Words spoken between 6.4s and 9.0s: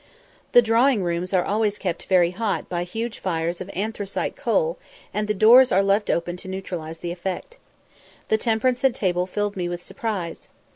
neutralise the effect. The temperance at